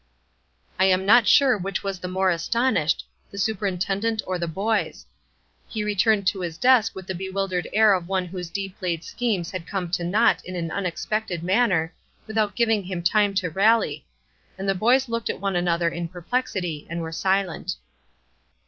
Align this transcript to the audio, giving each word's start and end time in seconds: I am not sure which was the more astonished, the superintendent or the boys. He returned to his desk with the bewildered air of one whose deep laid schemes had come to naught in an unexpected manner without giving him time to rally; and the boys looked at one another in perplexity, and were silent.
I 0.79 0.85
am 0.85 1.05
not 1.05 1.27
sure 1.27 1.55
which 1.59 1.83
was 1.83 1.99
the 1.99 2.07
more 2.07 2.31
astonished, 2.31 3.05
the 3.29 3.37
superintendent 3.37 4.23
or 4.25 4.39
the 4.39 4.47
boys. 4.47 5.05
He 5.67 5.83
returned 5.83 6.25
to 6.29 6.41
his 6.41 6.57
desk 6.57 6.95
with 6.95 7.05
the 7.05 7.13
bewildered 7.13 7.67
air 7.71 7.93
of 7.93 8.07
one 8.07 8.25
whose 8.25 8.49
deep 8.49 8.81
laid 8.81 9.03
schemes 9.03 9.51
had 9.51 9.67
come 9.67 9.91
to 9.91 10.03
naught 10.03 10.43
in 10.43 10.55
an 10.55 10.71
unexpected 10.71 11.43
manner 11.43 11.93
without 12.25 12.55
giving 12.55 12.83
him 12.85 13.03
time 13.03 13.35
to 13.35 13.51
rally; 13.51 14.03
and 14.57 14.67
the 14.67 14.73
boys 14.73 15.07
looked 15.07 15.29
at 15.29 15.39
one 15.39 15.55
another 15.55 15.87
in 15.87 16.07
perplexity, 16.07 16.87
and 16.89 17.01
were 17.01 17.11
silent. 17.11 17.75